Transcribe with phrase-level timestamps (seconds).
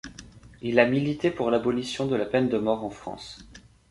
[0.63, 3.45] Il a milité pour l’abolition de la peine de mort en France.